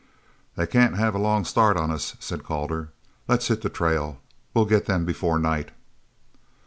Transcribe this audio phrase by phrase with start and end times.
[0.55, 2.91] "They can't have a long start of us," said Calder.
[3.27, 4.19] "Let's hit the trail.
[4.51, 5.69] Well get them before night."